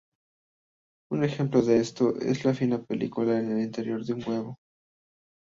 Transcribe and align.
Un 1.11 1.23
ejemplo 1.23 1.61
de 1.61 1.77
esto 1.79 2.15
es 2.19 2.43
la 2.43 2.55
fina 2.55 2.81
película 2.81 3.37
en 3.37 3.51
el 3.51 3.61
interior 3.63 4.03
de 4.03 4.13
un 4.15 4.27
huevo. 4.27 4.57